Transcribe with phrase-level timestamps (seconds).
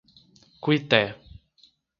[0.63, 1.01] Cuité